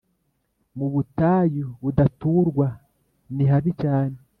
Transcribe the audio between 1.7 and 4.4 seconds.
budaturwa, nihabi cyane